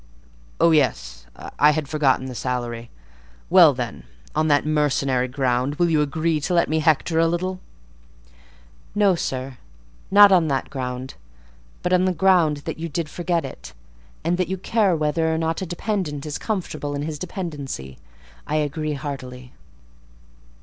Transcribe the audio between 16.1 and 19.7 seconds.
is comfortable in his dependency, I agree heartily."